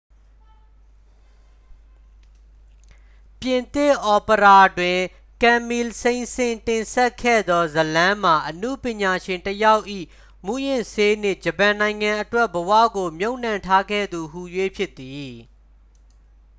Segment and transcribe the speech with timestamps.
[3.39, 4.99] "ပြင်သစ်အော်ပရာတွင်
[5.41, 9.83] ကမ်မီလ် စိန့်ဆင်းစ် တင်ဆက်ခဲ့သော ဇာတ်လမ်းမှာ အနုပညာရှင်တစ်ယောက်၏
[10.45, 14.41] "မူးယစ်ဆေးနှင့် ဂျပန်နိုင်ငံအတွက် ဘဝကို မြှပ်နှံထားခဲ့သူ" ဟူ၍
[14.77, 15.31] ဖြစ်သည်။